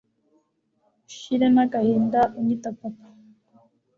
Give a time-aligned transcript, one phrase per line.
[1.11, 3.05] nshire n'agahinda unyita papa